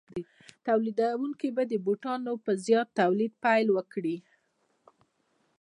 [0.67, 4.17] تولیدونکي به د بوټانو په زیات تولید پیل وکړي